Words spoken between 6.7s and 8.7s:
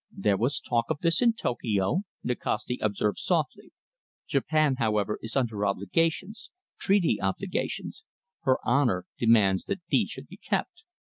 treaty obligations. Her